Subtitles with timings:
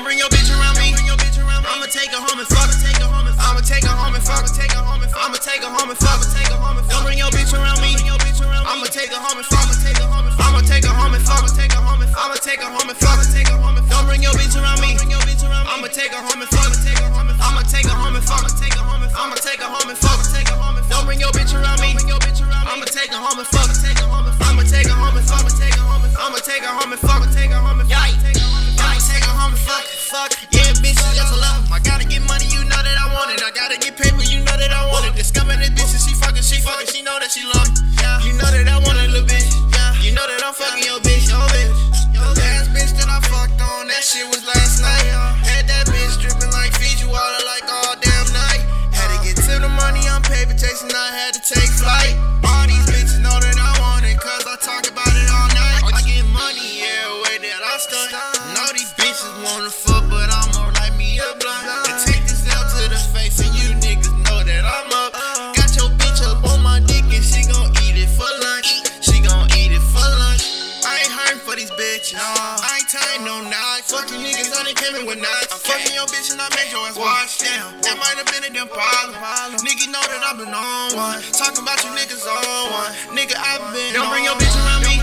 [0.00, 0.96] Don't bring your bitch around me.
[0.96, 2.72] I'ma take her home and fuck.
[2.72, 4.40] I'ma take her home and fuck.
[4.40, 6.16] I'ma take her home and fuck.
[6.88, 8.00] Don't bring your bitch around me.
[8.00, 9.60] I'ma take her home and fuck.
[9.60, 11.44] I'ma take her home and fuck.
[11.44, 13.20] I'ma take her home and fuck.
[13.92, 14.96] Don't bring your bitch around me.
[14.96, 16.64] I'ma take her home and fuck.
[16.64, 18.48] I'ma take her home and fuck.
[19.20, 20.88] I'ma take her home and fuck.
[20.88, 21.92] Don't bring your bitch around me.
[22.00, 23.68] I'ma take her home and fuck.
[23.68, 25.44] I'ma take her home and fuck.
[26.24, 27.20] I'ma take her home and fuck.
[44.10, 45.06] Shit was last night.
[45.46, 48.66] Had that bitch dripping like Fiji water like all damn night.
[48.90, 52.49] Had to get to the money, I'm paper chasing, I had to take flight.
[72.00, 72.20] These bitches.
[72.20, 73.92] I ain't tying no knots.
[73.92, 75.52] Fuck you niggas, I done came in with knots.
[75.60, 77.38] Fucking your bitch and I made your ass watch.
[77.40, 79.16] Damn, that might have been a damn problem.
[79.60, 81.20] Nigga know that I've been on one.
[81.32, 82.92] Talking about you niggas on one.
[83.16, 84.96] Nigga, I've been Don't bring your bitch around me.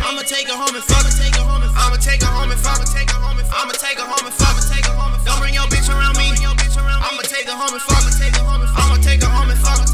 [0.00, 1.04] I'ma take her home and fuck.
[1.04, 1.10] Her.
[1.10, 2.78] I'ma take her home and fuck.
[2.78, 3.62] Her home and fuck.
[3.62, 4.54] I'ma take her home and fuck.
[4.56, 5.26] Her home and fuck.
[5.26, 6.30] Don't bring your bitch around me.
[6.40, 8.02] I'ma take her home and fuck.
[8.02, 8.10] Her.
[8.10, 9.78] I'ma take her home and fuck.
[9.78, 9.86] Her.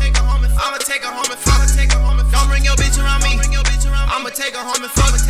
[0.56, 1.60] I'ma take her home and fuck.
[1.64, 2.32] Her home and fuck.
[2.32, 3.36] Don't bring your bitch around me.
[3.36, 5.12] I'ma take her home and fuck.
[5.12, 5.25] I'ma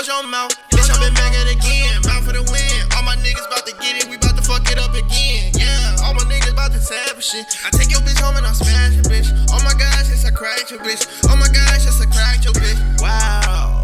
[0.00, 0.56] Close your mouth.
[0.70, 2.00] Bitch, I been back at again.
[2.00, 2.80] Bound for the win.
[2.96, 4.08] All my niggas about to get it.
[4.08, 5.52] We about to fuck it up again.
[5.52, 6.00] Yeah.
[6.02, 7.44] All my niggas about to savage shit.
[7.66, 9.28] I take your bitch home and I smash your bitch.
[9.52, 11.04] Oh my gosh, yes, I cracked your bitch.
[11.28, 13.02] Oh my gosh, yes, I cracked your bitch.
[13.02, 13.79] Wow.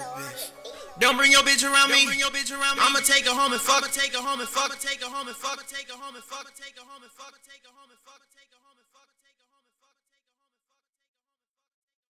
[0.00, 1.00] I fucked your bitch.
[1.00, 2.86] Don't bring your bitch around me.
[2.86, 3.82] I'ma take her home and fuck.
[3.82, 4.70] I'ma take her home and fuck.
[4.70, 5.52] I'ma take her home and fuck.
[5.52, 6.40] I'ma take her home and fuck.
[6.40, 7.28] I'ma take her home and fuck.
[7.30, 8.83] I'ma take her home and fuck.